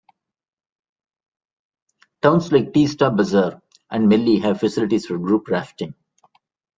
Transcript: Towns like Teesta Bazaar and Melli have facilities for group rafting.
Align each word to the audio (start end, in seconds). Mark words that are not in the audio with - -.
Towns 2.23 2.51
like 2.51 2.71
Teesta 2.73 3.11
Bazaar 3.15 3.61
and 3.91 4.09
Melli 4.11 4.41
have 4.41 4.59
facilities 4.59 5.05
for 5.05 5.19
group 5.19 5.47
rafting. 5.47 5.93